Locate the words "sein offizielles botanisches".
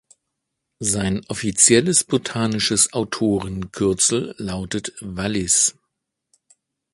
0.79-2.91